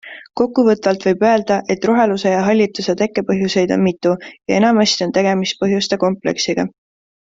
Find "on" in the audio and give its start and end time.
3.79-3.87, 5.11-5.17